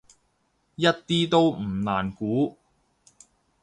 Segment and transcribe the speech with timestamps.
[0.77, 2.57] 一啲都唔難估